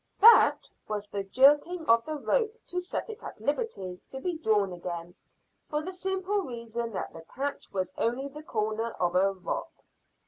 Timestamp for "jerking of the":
1.23-2.17